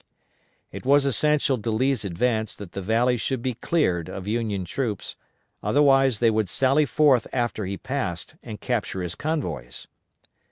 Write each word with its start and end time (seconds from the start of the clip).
It 0.71 0.83
was 0.83 1.05
essential 1.05 1.59
to 1.61 1.69
Lee's 1.69 2.03
advance 2.03 2.55
that 2.55 2.71
the 2.71 2.81
valley 2.81 3.17
should 3.17 3.43
be 3.43 3.53
cleared 3.53 4.09
of 4.09 4.25
Union 4.25 4.65
troops, 4.65 5.15
otherwise 5.61 6.17
they 6.17 6.31
would 6.31 6.49
sally 6.49 6.87
forth 6.87 7.27
after 7.31 7.65
he 7.67 7.77
passed 7.77 8.33
and 8.41 8.59
capture 8.59 9.03
his 9.03 9.13
convoys. 9.13 9.87